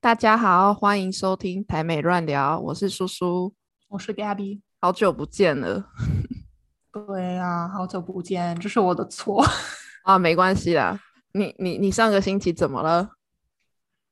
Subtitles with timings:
[0.00, 3.52] 大家好，欢迎收听台美乱聊，我是叔叔，
[3.88, 5.86] 我是 Gabby，好久不见了。
[6.92, 9.44] 对啊，好久不见，这是我的错
[10.06, 11.00] 啊，没关系啦。
[11.32, 13.10] 你你你上个星期怎么了？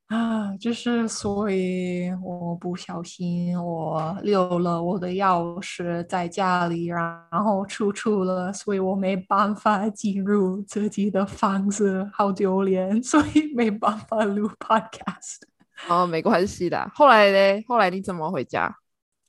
[0.08, 15.42] 啊，就是所以我不小心我留了我的钥匙在家里，然后出出了，所以我没办法进入自己的房子，好丢脸，所以没办法录 podcast。
[15.88, 16.90] 哦，没关系的。
[16.94, 17.64] 后来呢？
[17.68, 18.74] 后来你怎么回家？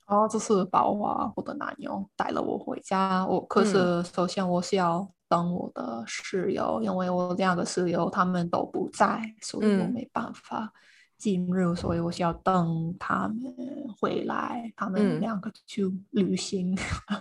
[0.06, 3.26] 哦，这是宝华我的男友带了我回家。
[3.26, 10.72] 我可是首先我是要等我的室友，因为我两个室友他们都不在，所以我没办法
[11.18, 13.54] 进入，所以我需要等他们
[14.00, 16.74] 回来，他们两个去旅行。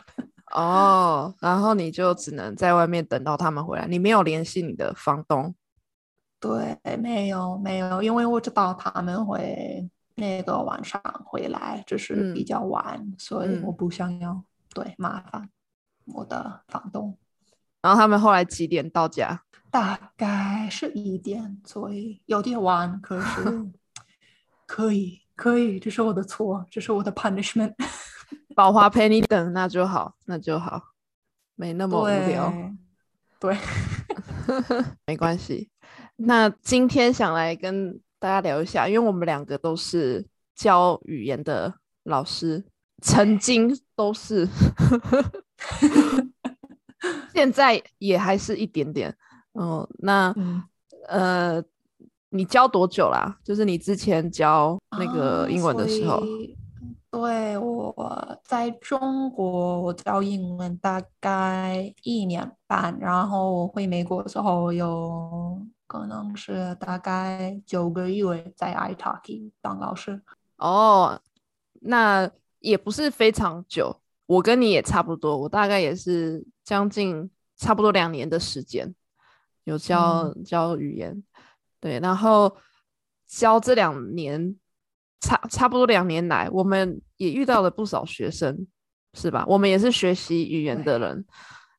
[0.55, 5.53] 哦，然后你就只能在外面等到他们回来，你没有联系你的房东。
[6.39, 15.49] 对，没有没有，因为我知道他们会那个晚上回来，就是比较晚，所以我不想要对麻烦
[16.05, 17.17] 我的房东。
[17.81, 19.43] 然后他们后来几点到家？
[19.69, 23.65] 大概是一点，所以有点晚，可是
[24.65, 27.73] 可以可以，这是我的错，这是我的 punishment。
[28.55, 30.81] 宝华陪你等，那就好，那就好，
[31.55, 32.51] 没那么无聊。
[33.39, 33.55] 对，
[35.07, 35.69] 没关系。
[36.15, 41.73] 那今天想来跟大家聊一下，因为我们两个都是教语言的
[42.03, 42.65] 老师，
[43.01, 44.47] 曾经都是，
[47.33, 49.15] 现在也还是一点点。
[49.53, 50.33] 嗯，那
[51.07, 51.63] 呃，
[52.29, 53.37] 你教多久啦？
[53.43, 56.21] 就是你之前教那个英文的时候。
[57.09, 70.21] 对，我在中国我教英文大概一年半，然后我回美国的时候有可能是大概九个月在 iTalki 当老师。
[70.57, 71.19] 哦，
[71.79, 78.93] 那也不是非常久，我跟你也差不多，我大概也是将近差不多两年的时间
[79.63, 81.23] 有教教语言。
[81.79, 82.57] 对，然后
[83.25, 84.57] 教这两年。
[85.19, 88.67] 差差不多两年来，我们也遇到了不少学生，
[89.13, 89.43] 是吧？
[89.47, 91.25] 我们也是学习语言的人。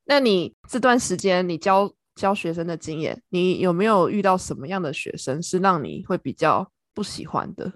[0.05, 7.73] 那你这段时间你教教学生的经验，你有没有遇到什么样的学生是让你会比较不喜欢的？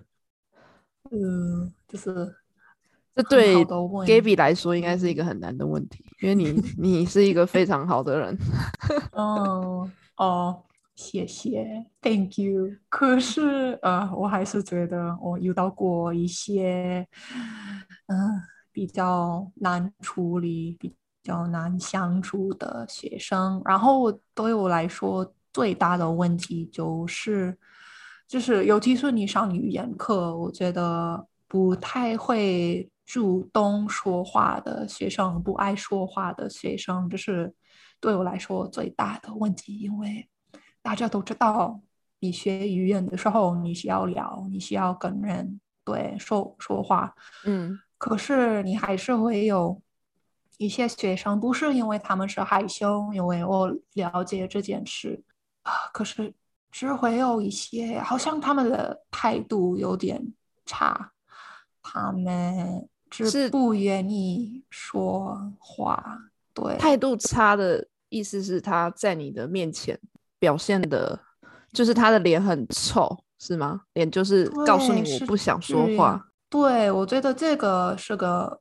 [1.10, 2.34] 嗯，就是
[3.14, 8.36] 这对 Gaby 来说应该是一个很难的问题，因为你 你是一个非常好的人。
[9.12, 10.62] 哦哦。
[10.94, 12.76] 谢谢，Thank you。
[12.88, 17.08] 可是，呃，我还是觉得我遇到过一些，
[18.06, 23.60] 嗯，比较难处理、比较难相处的学生。
[23.64, 27.56] 然后，对我来说，最大的问题就是，
[28.28, 37.52] 就是，尤其是你上语言课，我觉得不太会主动说话的学生，不爱说话的学生，这是
[37.98, 40.28] 对我来说最大的问题，因为。
[40.82, 41.80] 大家都知道，
[42.18, 47.78] 你学语言的时候，你需要聊，你需要跟人对说说话，嗯。
[47.98, 49.80] 可是你还是会有
[50.58, 55.22] 一些学生，不是因为他们是害羞，因为我了解这件事
[55.62, 55.72] 啊。
[55.92, 56.34] 可是
[56.72, 60.20] 只会有一些，好像他们的态度有点
[60.66, 61.12] 差，
[61.80, 66.18] 他们是不愿意说话。
[66.52, 69.96] 对，态度差的意思是他在你的面前。
[70.42, 71.16] 表现的，
[71.72, 73.82] 就是他的脸很臭，是吗？
[73.92, 76.20] 脸就是告诉你我不想说话。
[76.50, 78.60] 对，我觉得这个是个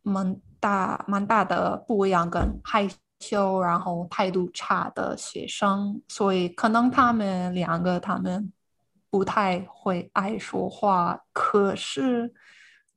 [0.00, 2.88] 蛮大蛮大的不一样，跟害
[3.20, 8.50] 羞然后态度差的学生，所以可能他们两个他们
[9.10, 12.32] 不太会爱说话，可是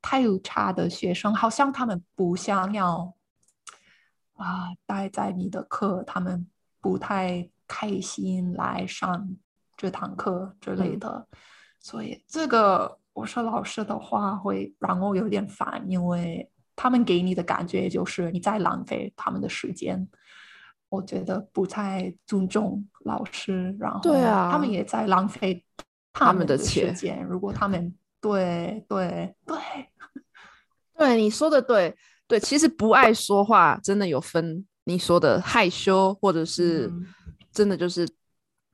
[0.02, 3.14] 态度差的学生好像他们不想要
[4.38, 6.48] 啊待在你的课，他们
[6.80, 7.51] 不太。
[7.74, 9.34] 开心来上
[9.78, 11.26] 这堂课之类的，
[11.80, 20.06] 所以这个我说老师的话会让我有点烦，因为他们给你的感觉就是你在浪费他们的时间，
[20.90, 24.02] 我觉得不太尊重老师，然后
[24.52, 25.64] 他们也在浪费
[26.12, 27.24] 他们的时间。
[27.24, 27.54] 如果。
[27.54, 29.58] 他们对对对。
[31.00, 31.96] 对，你说的对
[32.28, 36.92] 对，其实不爱说话真的有分，你说的害羞或者是。
[37.52, 38.08] 真的就是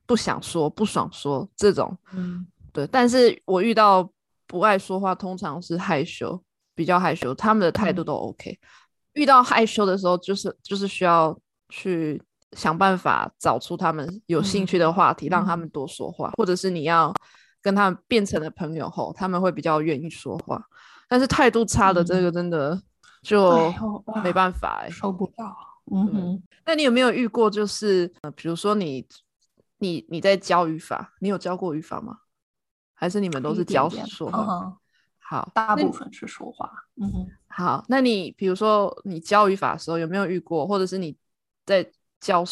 [0.06, 2.86] 不想说、不爽说这种，嗯，对。
[2.86, 4.10] 但是我遇到
[4.46, 6.42] 不爱说话，通常是害羞，
[6.74, 8.58] 比较害羞，他们的态度都 OK。
[9.14, 11.36] 遇到害羞的时候，就是就是需要
[11.68, 12.22] 去
[12.52, 17.12] 想办法找出他们有兴趣的话题，让他们多说话，或者是你要
[17.60, 20.62] 跟他们变成了朋友后，他们会比较愿意说话。
[21.08, 22.80] 但是态度差的这个真的
[23.22, 23.74] 就
[24.22, 25.67] 没办法哎，受不了。
[25.92, 27.50] 嗯哼，那你有没有遇过？
[27.50, 29.06] 就是呃，比如说你
[29.78, 32.18] 你你在教语法，你有教过语法吗？
[32.94, 34.78] 还是你们都是教说话？
[35.18, 36.70] 好，大部分是说话。
[36.96, 41.16] 嗯哼，好，那你比如说你教语法的时候有没有遇过，或者是你
[41.64, 41.88] 在
[42.20, 42.44] 教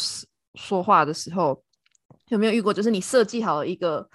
[0.55, 1.63] 说话的时候
[2.27, 2.73] 有没有遇过？
[2.73, 4.09] 就是你设计好了一个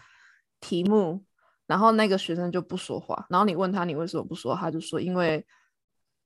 [0.61, 1.25] 题目。
[1.65, 5.43] 然后那个学生就不说话，然后你问他你为什么不说，他就说因为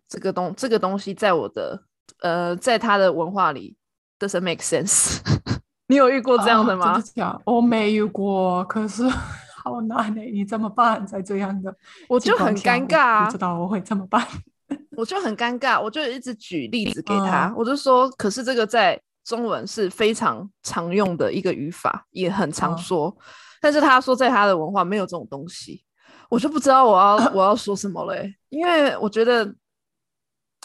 [0.08, 1.81] 这个东这个东西在我的
[2.20, 3.76] 呃在他的文化里
[4.19, 5.19] doesn't make sense。
[5.88, 7.03] 你有遇过这样的吗？
[7.44, 9.08] 我没遇过，可是
[9.62, 11.06] 好难哎，你怎么办？
[11.06, 11.75] 在这样的
[12.08, 14.26] 我就很尴尬，不知道我会怎么办。
[14.97, 23.17] 我就很尴尬，我就一直举例子给他，我就说，可是这个在中文是非常常用的一个语法，也很常说。
[23.61, 25.85] 但是他说，在他的文化没有这种东西，
[26.29, 28.17] 我就不知道我要我要说什么了，
[28.49, 29.55] 因为我觉得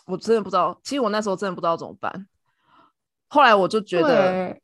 [0.07, 0.80] 我真的不知道。
[0.83, 2.27] 其实我那时候真的不知道怎么办。
[3.27, 4.57] 后来我就觉得，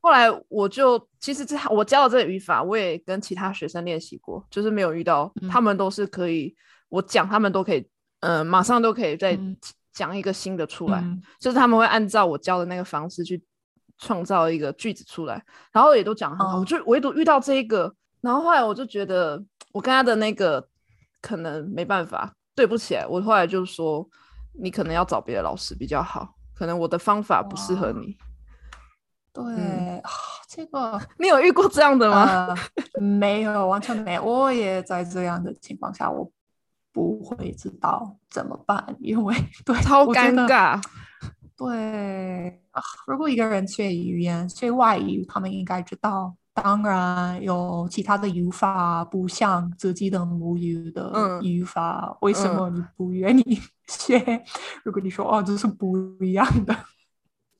[0.00, 6.54] 后来我就其实这我教的这个语法，我也跟其他学生练习过，就是没有遇到他们都是可以，
[6.88, 7.86] 我讲他们都可以，
[8.20, 9.38] 嗯，马上都可以再
[9.92, 11.04] 讲一个新的出来，
[11.38, 13.42] 就是他们会按照我教的那个方式去。
[14.02, 20.66] 创造一个句子出来，然后也都讲很好，我就唯独遇到这一个，然后后来我就觉得我跟他的那个
[21.20, 24.08] 可能没办法对不起来，我后来就说
[24.52, 28.16] 你可能要找别的老师比较好，可能我的方法不适合你。
[29.32, 30.02] 对，
[30.48, 32.54] 这个你有遇过这样的吗？
[33.00, 34.24] 没有，完全没有。
[34.24, 36.28] 我也在这样的情况下，我
[36.92, 40.82] 不会知道怎么办，因为对，超尴尬。
[41.56, 52.18] 对啊，如果一个人学语言、学外语，他们应该知道，当然有其他的语法不像自己的母语的语法。
[52.22, 54.44] 为什么你不愿意 学？
[54.84, 56.74] 如果你说哦，这是不一样的。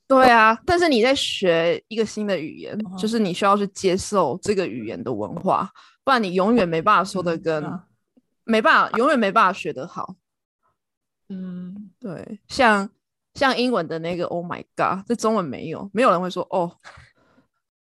[0.07, 5.71] 对啊，但是你在学一个新的语言，就是你需要去接受这个语言的文化，
[6.05, 7.63] 不然你永远没办法说的跟
[8.45, 10.15] 没办法，永远没办法学得好。
[11.29, 12.89] 嗯，对，像。
[13.35, 16.77] 像英文的那个 “Oh my God”，这中文没有，没有人会说“哦，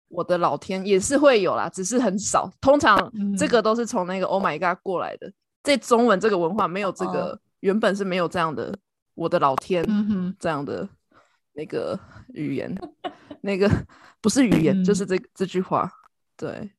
[0.09, 2.51] 我的老天”，也是会有啦，只是很少。
[2.59, 5.31] 通常这个都是从那个 “Oh my God” 过来的，
[5.63, 8.77] 在中文这个文化没有这个，原本是没有这样的
[9.15, 10.87] “我的老天”嗯这样的
[11.53, 11.99] 那个
[12.33, 12.75] 语言，
[13.41, 13.69] 那个
[14.21, 15.91] 不是语言，就是这这句话。
[16.35, 16.71] 对，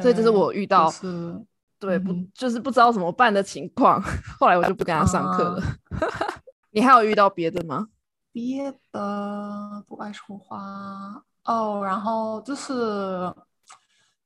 [0.00, 0.92] 所以这是我遇到，
[1.78, 4.00] 对不就是不知道怎么办的情况。
[4.38, 5.62] 后来我就不跟他上课了。
[6.70, 7.88] 你还有遇到别的吗？
[8.32, 12.72] 别的不爱说话哦，然后就是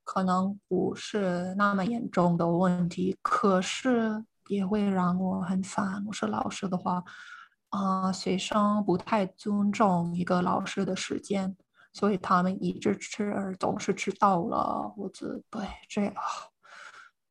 [0.04, 6.04] 可能不是那么严重的问题，可是也会让我很烦。
[6.06, 7.02] 我是老师的话，
[7.70, 11.56] 啊，学生不太尊重一个老师的时间，
[11.93, 14.93] 所以他们一直迟，总是迟到了。
[14.96, 16.14] 我这对这样，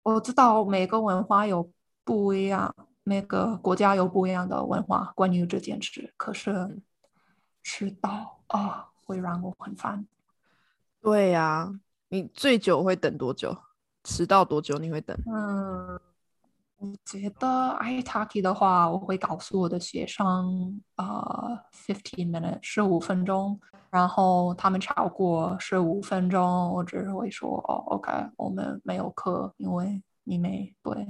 [0.04, 1.72] 我知道每个文化有
[2.04, 2.76] 不一样。
[3.08, 6.12] 每个国家有不一样的文化，关于这件事。
[6.18, 6.82] 可是
[7.62, 10.08] 迟到啊，会让我很烦。
[11.02, 11.72] 对呀，
[12.10, 13.56] 你最久会等多久？
[14.04, 15.16] 迟到多久你会等？
[15.28, 16.00] 嗯，
[16.78, 23.60] 我觉得 I talk 的话，我会告诉我的学生，呃，fifteen minutes 十五分钟。
[23.90, 31.08] 然后他们超过十五分钟，我只是会说，哦，OK，我们没有课，因为你没对。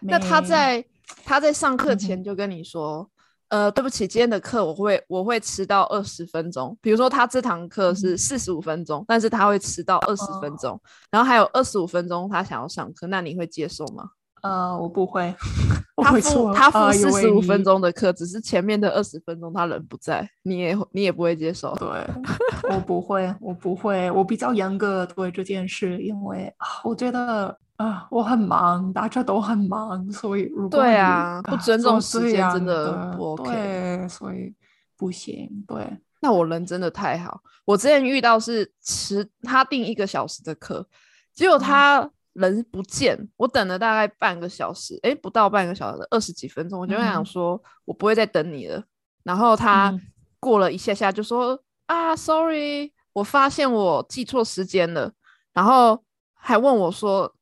[0.00, 0.84] 那他在。
[1.24, 3.06] 他在上课前就跟你说，
[3.48, 6.76] 呃，对不起，今天的课我会我会迟到二十分钟。
[6.80, 14.08] 比如说他这堂课是四十五分钟，但是他会迟到二十分钟，然后还有二十五分钟他想要上课，那你会接受吗？
[14.42, 15.34] 呃，我不会。
[15.96, 21.74] 他付他付四十五分钟的课，只是前面的二十分钟他人不在，你也你也不会接受。
[21.76, 21.88] 对，
[22.70, 26.52] 我不会，我不会，我比较严格对这件事，因为
[26.84, 27.56] 我觉得。
[27.76, 34.54] 啊，我很忙，大家都很忙，所以如果对啊，不尊重时间真的不 OK，对，所以
[34.96, 35.50] 不行。
[35.66, 35.84] 对，
[36.20, 37.40] 那我人真的太好。
[37.64, 40.86] 我之前遇到是迟，他定一个小时的课，
[41.34, 48.82] 结果他人不见，我等了大概半个小时，哎，不到半个小时，二十几分钟，我就想说，我不会再等你了。
[49.22, 49.96] 然后他
[50.40, 55.12] 过了一下下就说啊，sorry，我发现我记错时间了，
[55.52, 57.34] 然后还问我说。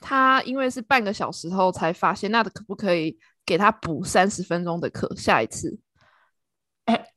[0.00, 5.12] 他因为是半个小时后才发现，那可不可以给他补三十分钟的课？
[5.16, 5.76] 下一次，
[6.84, 7.08] 哎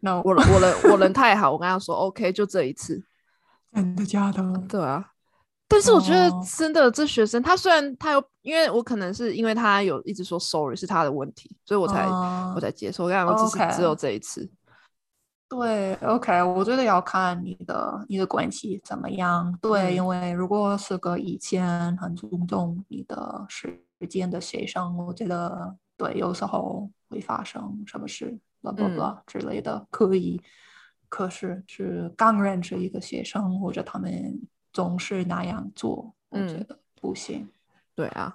[0.00, 3.02] ，no，我我人我人太好，我跟他说 OK，就这一次。
[3.72, 4.42] 真的假的？
[4.68, 5.11] 对啊，
[5.72, 13.04] 但是我觉得哦真的，这学生他虽然他有，因为我可能是因为他有一直说 sorry 是他的问题，所以我才、嗯我才接受。
[13.04, 14.48] 我讲，只是只有这一次。
[15.48, 19.56] 对，OK，我觉得要看你的你的关系怎么样。
[19.60, 30.40] 对，嗯因为如果是个以前很注重你的时间的学生，我觉得对，有时候会发生什么事 blah 嗯 blah 之类的，可以。
[31.08, 34.40] 可是是刚认识一个学生，或者他们
[34.72, 37.48] 总是那样做，我觉嗯得不行。
[37.94, 38.34] 对啊，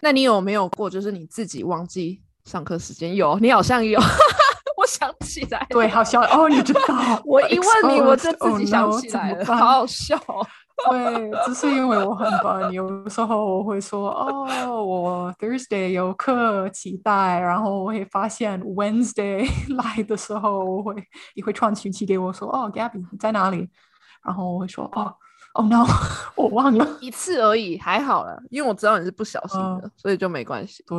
[0.00, 3.14] 那你有没有过就是你自己忘记上课时间？
[3.14, 3.98] 有，你好像有，
[4.76, 5.66] 我想起来。
[5.70, 10.46] 对，好笑哦，你知道我一问你，我 就自己 oh 想起来了，好好笑哦。
[10.90, 20.94] 对，只是因为我很笨，有时候我会说哦，我 Thursday 有课期待，然后我会发现 Wednesday 来的时候，我会
[21.34, 23.70] 你会传讯息给我说哦，Gabby 你在哪里？
[24.22, 25.14] 然后我会说哦
[25.56, 25.84] ，Oh no，
[26.36, 26.86] 我忘了。
[27.00, 30.84] 一次而已，还好了，因为我知道你是不小心的，所以就没关系。
[30.86, 30.98] 对，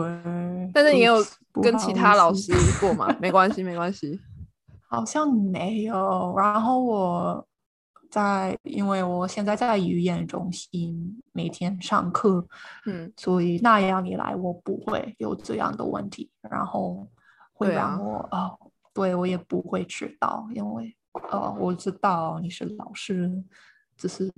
[0.73, 1.15] 但是你有
[1.61, 3.15] 跟其他老师过吗？
[3.19, 4.19] 没关系，没关系。
[4.89, 6.33] 好像没有。
[6.37, 7.45] 然后我
[8.09, 12.45] 在，因为我现在在语言中心每天上课，
[12.85, 17.05] 嗯，所以那样一来我不会有这样的问题，然后
[17.53, 18.57] 会让我哦，
[18.93, 20.95] 对我也不会迟到，因为
[21.31, 23.29] 哦我知道你是老师，
[23.97, 24.31] 只是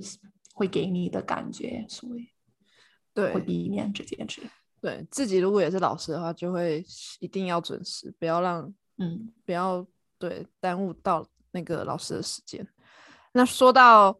[0.53, 2.29] 会给你的感觉，所以
[3.13, 4.41] 对会对避免这件事。
[4.81, 6.83] 对，自己如果也是老师的话，就会
[7.19, 9.85] 一定要准时，不要让嗯不要
[10.17, 12.65] 对耽误到那个老师的时间。
[13.33, 14.17] 那说到，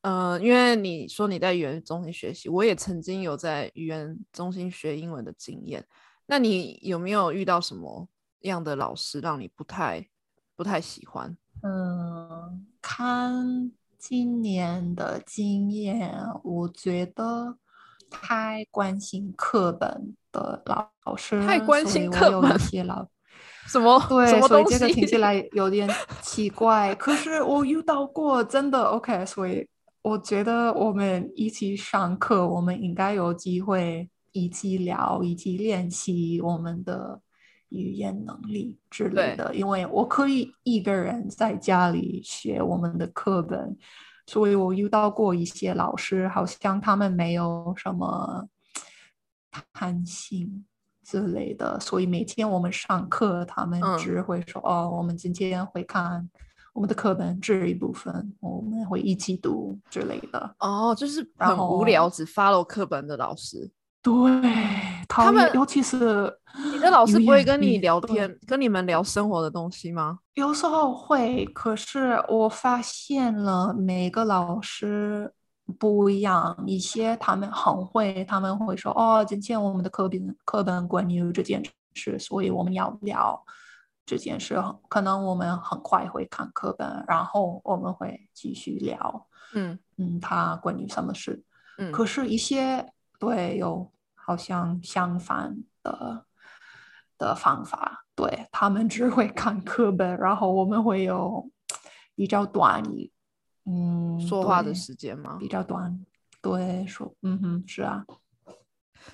[0.00, 5.86] 呃，因为你说你在语言中心学习，我也曾经有在语言中心学英文的经验。
[6.26, 8.08] 那你有没有遇到什么
[8.40, 10.08] 样的老师让你不太
[10.56, 11.36] 不太喜欢？
[11.62, 13.70] 嗯，看
[14.00, 16.10] 今年的经验，
[16.42, 17.56] 我觉得
[18.08, 23.06] 太关心课本的老师，太关心课本有一些老
[23.68, 25.18] 什么对，所以这个听起？
[25.18, 25.86] 来 有点
[26.22, 29.68] 奇怪，可是我遇到过，真的 OK，所以
[30.00, 37.20] 我觉得我们一起上课，我们应该有机会一起聊，一起练习我们的
[37.70, 39.54] 语言能力之类的。
[39.54, 43.76] 因为我可以一个人在家里学我们的课本，
[44.26, 48.48] 所以我遇到过一些老师，好像他们没有什么
[49.72, 50.64] 弹性。
[51.02, 56.30] 之类的，所以每天我们上课，他们嗯只会说：“哦，我们今天会看
[56.72, 60.54] 我们的课本这一部分，我们会一起读之类的。
[60.60, 63.68] 哦，就是很无聊，只 follow 课本的老师。”
[64.02, 64.40] 对，
[65.08, 66.32] 他们尤其是
[66.72, 70.18] 你的老师不会跟你聊天，跟你们聊生活的东西吗？
[70.34, 75.32] 有时候会，可是我发现了每个老师
[75.78, 81.62] 不一样，一些他们很会，他们会说哦，今天我们的课本课本关于这件
[81.94, 83.44] 事，所以我们要聊
[84.06, 84.56] 这件事。
[84.88, 91.44] 可能我们很快会看课本，然后我们会继续聊，嗯嗯，他关于什么事。
[91.76, 92.86] 嗯，可是，一些
[93.20, 96.24] 对有好像相反的
[97.18, 101.48] 的方法，对他们只会看课本，然后我们会有
[102.14, 103.12] 比较短一，
[103.66, 105.36] 嗯，说话的时间吗？
[105.38, 106.02] 比较短，
[106.40, 108.04] 对，说，嗯哼，是啊，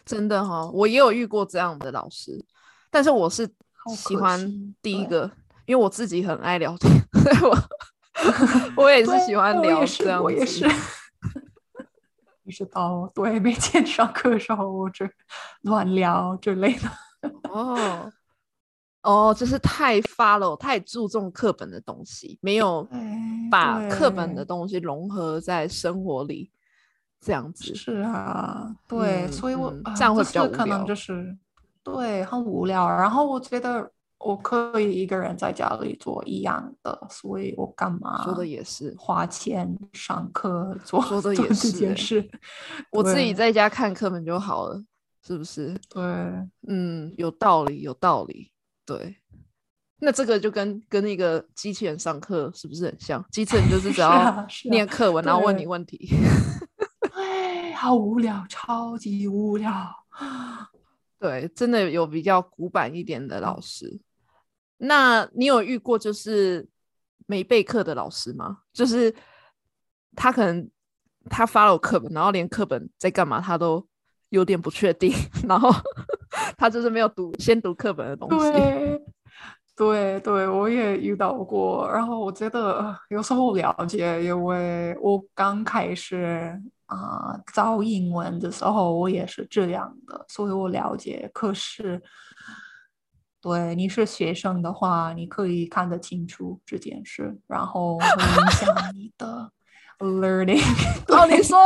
[0.05, 2.45] 真的哈、我也有遇过这样的老师，
[2.91, 3.53] 但是我是
[3.97, 4.39] 喜欢
[4.81, 5.29] 第一个，
[5.67, 6.93] 因为我自己很爱聊天，
[7.25, 7.59] 所以我
[8.85, 9.81] 我也是喜欢聊。
[10.23, 10.65] 我也是。
[12.47, 15.05] 你知道，对，每天上课的时候我就
[15.63, 16.89] 乱聊之类的。
[17.51, 18.13] 哦
[19.03, 26.51] 哦，就是太 follow 太注重课本的东西，没有哎把课本的东西融合在生活里，
[27.21, 27.75] 这样子。
[27.75, 31.37] 是啊，对，嗯所以我、这样会比较无是可能聊就是
[31.83, 32.89] 对很无聊。
[32.89, 42.31] 然后我觉得我可以一个人在家里做一样的，所以我干嘛说的也是，花钱上课做说的做这也是欸件事？
[42.91, 44.83] 我自己在家看课本就好了，
[45.25, 45.79] 是不是？
[45.89, 46.03] 对
[46.67, 48.51] 嗯，有道理，有道理。
[48.85, 49.17] 对，
[50.01, 53.25] 那这个就跟跟那个机器人上课是不是很像？
[53.31, 56.09] 机器人就是只 要念课文，然后问你问题。
[57.15, 59.71] 对，好无聊，超级无聊。
[61.19, 64.01] 对，真的有比较古板一点的嗯老师。
[64.79, 66.67] 那你有遇过就是
[67.27, 68.59] 没备课的老师吗？
[68.73, 69.15] 就是
[70.15, 70.71] 他可能
[71.31, 73.87] 他发了课本，然后连课本在干嘛他都
[74.29, 75.13] 有点不确定，
[75.49, 75.71] 然后
[76.59, 78.53] 他就是没有读先读课本的东西。
[78.53, 79.03] 对，
[79.77, 81.87] 对对，我也遇到过。
[81.93, 91.31] 然后我觉得有时候了解，因为我刚开始啊教英文的时候，我也是这样的，所以我了解。
[91.35, 92.01] 可是，
[93.43, 99.53] 对你是学生的话，你可以看得清楚这件事，然后会影响你的。
[99.99, 100.61] Learning
[101.09, 101.57] 哦，你说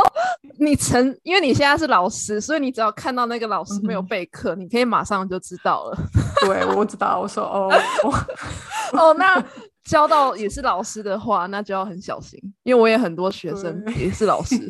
[0.59, 5.97] 你曾，因为你现在是老师，所以你只要看到那个老师没有备课，你可以马上就知道了。
[6.45, 7.19] 对，我知道。
[7.19, 7.71] 我说哦
[8.93, 9.43] 哦，那
[9.83, 14.55] 教到也是老师的话，那就要很小心，因为我也很多学生也是老师，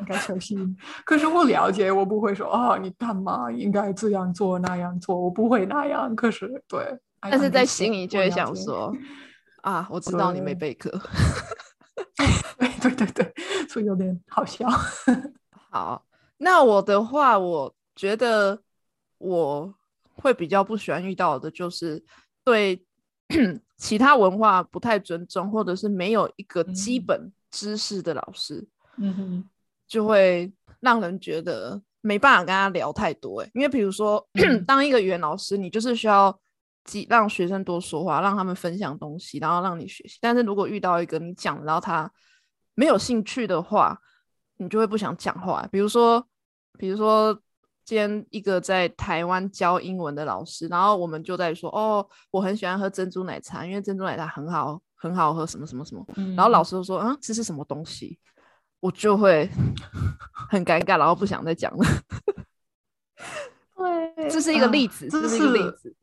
[0.00, 0.76] 应该小心。
[1.04, 6.14] 可是我了解，我不会说啊，你干嘛应该这样做那样做，我不会那样。
[6.16, 6.84] 可是对，
[7.20, 8.92] 但是在心里就会想说。
[9.62, 10.90] 啊，我知道你没备课，
[12.58, 13.34] 对对对对，
[13.74, 14.68] 所以有点好笑。
[15.68, 18.62] 好，那我的话，我觉得
[19.18, 19.74] 我
[20.14, 22.00] 会比较不喜欢遇到的，就是
[22.44, 22.80] 对
[23.76, 28.64] 其他文化不太尊重，或者是没有一个基本知识的老师，
[28.98, 29.44] 嗯哼，
[29.88, 33.40] 就会让人觉得没办法跟他聊太多。
[33.40, 34.24] 哎，因为比如说，
[34.68, 36.38] 当一个语言老师，你就是需要。
[37.08, 40.18] 让学生多说话，让他们分享东西，然后让你学习。
[40.20, 42.12] 但是如果遇到一个你讲，然后他
[42.74, 43.98] 没有兴趣的话，
[44.56, 45.66] 你就会不想讲话。
[45.70, 46.24] 比如说，
[46.78, 47.32] 比如说
[47.84, 56.04] 今天一个在台湾教英文的老师，然后我们就在说：“哦，我很喜欢喝珍珠奶茶，因为珍珠奶茶很好，很好喝，什么什么什么。”
[56.36, 58.18] 然后老师就说：“嗯，这是什么东西？”
[58.80, 59.48] 我就会
[60.50, 61.84] 很尴尬，然后不想再讲了。
[63.76, 65.94] 对，这是一个例子，这是一个例子。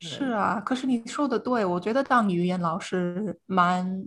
[0.00, 4.06] 是啊，可是你说的对，我觉得当语言老师蛮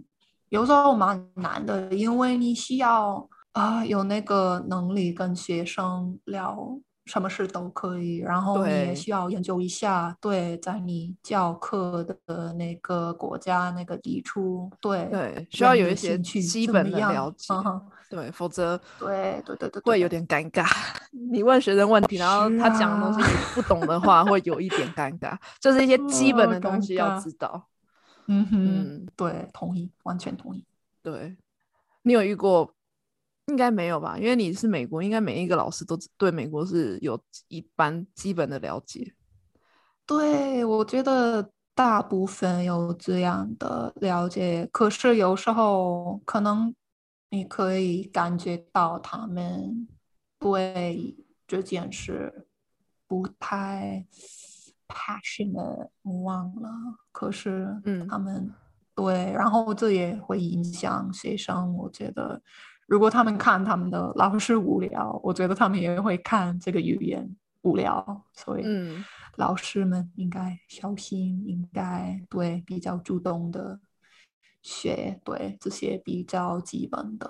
[0.50, 6.80] 有时候蛮难的，因为你需要啊有那个能力跟学生聊。
[7.10, 17.54] 什么事都可以，然后你也需要研究一下，对，在你教课的那个国家那个基础，对对，需要有一些基本的了解，
[18.10, 20.66] 对，否则对对对对会有点尴尬。
[21.32, 27.70] 你问学生问题，然后他讲的东西你不懂的话，会有一点尴尬， 就是一些 基本的东西要知道。
[28.28, 30.66] 嗯哼，对，同意，完全同意。
[31.02, 31.36] 对
[32.04, 32.74] 你有遇过？
[33.48, 39.14] 应该没有吧，因为你是美国，应该每一个老师都对美国是有一般基本的了解。
[40.06, 46.76] 对，我觉得大部分有这样的了解，可是有时候可能
[47.30, 49.88] 你可以感觉到他们
[50.40, 51.16] 对
[51.48, 52.48] 这件事
[53.08, 54.06] 不太
[54.88, 56.70] passionate，我忘了。
[57.12, 58.54] 可是，嗯，他们
[58.96, 62.42] 对，然后这也会影响学生，我觉得。
[62.88, 69.04] 如果他们看他们的老师无聊，我觉得他们也会看这个语言无聊，所以嗯
[69.36, 73.78] 老师们应该小心，应该对比较主动的
[74.62, 77.30] 学对这些比较基本的。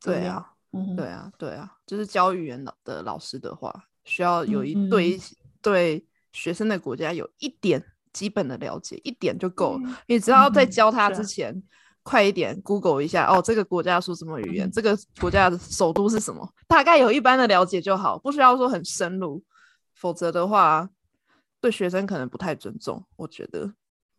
[0.00, 0.52] 对啊，
[0.96, 5.18] 对啊，对啊，就是教语言的的老师的话，需要有一对
[5.60, 9.98] 对学生的国家有一点基本的了解，一点就够了。
[10.06, 11.62] 你只要在教他之前。
[12.06, 14.70] 快一点，Google 一下哦，这个国家说什么语言？
[14.70, 16.46] 这个国家的首都是什么？
[16.68, 19.42] 大概有一般的了解就好，不需要说很深入，
[19.94, 20.90] 否则的话，
[21.62, 23.02] 对学生可能不太尊重。
[23.16, 23.72] 我觉得，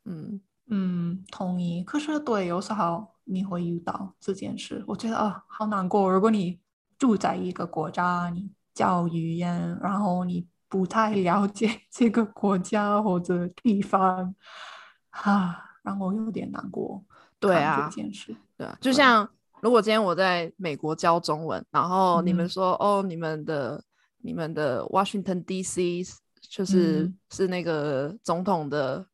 [0.05, 1.83] 嗯嗯，同意。
[1.83, 6.11] 可是对，有时候你会遇到这件事，我觉得啊，好难过。
[6.11, 6.59] 如果你
[6.97, 14.33] 住在一个国家，你教语言，然后你不太了解 这个国家或者地方，
[15.09, 17.03] 啊，让我有点难过。
[17.39, 19.29] 对啊，这件事对啊，就像
[19.61, 23.83] 如果今天我在美国教中文，然后你们说哦，你们的
[24.17, 26.03] 你们的 Washington D.C.
[26.47, 29.05] 就是是那个总统的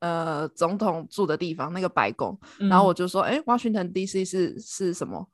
[0.00, 4.24] 呃总统住的地方，那个白宫，然后我就说，哎，Washington D.C.
[4.24, 5.28] 是是什么？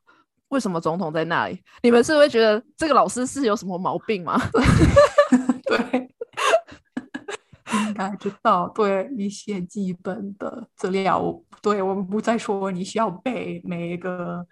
[0.53, 1.59] 为什么总统在那里？
[1.81, 4.39] 你们是会觉得这个老师是有什么毛病吗？
[5.65, 6.09] 对。
[7.87, 14.45] 应该知道，对一些基本的资料，对我们不再说你需要背每一个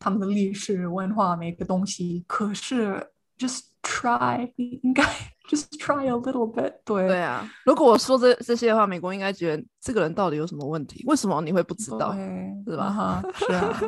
[0.00, 2.24] 他们的历史文化每一个东西。
[2.26, 5.02] 可是，just try，应该
[5.48, 6.74] just try a little bit。
[6.84, 11.04] 对对啊，如果我说这这些的话，美国应该觉得这个人到底有什么问题？
[11.06, 12.12] 为什么你会不知道？
[12.66, 13.22] 是吧？
[13.34, 13.80] 是啊。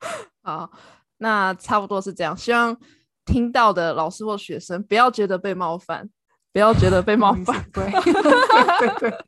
[0.42, 0.70] 好，
[1.18, 2.36] 那差不多是这样。
[2.36, 2.76] 希望
[3.24, 6.08] 听到的老师或学生不要觉得被冒犯。
[6.52, 7.84] 不要觉得被冒 犯，对
[8.80, 9.18] 对对，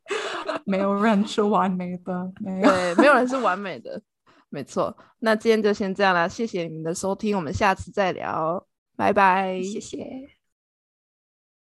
[0.65, 4.03] 没有人是完美的，没有，对，没有人是完美的，
[4.49, 4.93] 没错。
[5.21, 10.32] 那今天就先这样啦，谢谢你们的收听，我们下次再聊，拜拜，谢谢。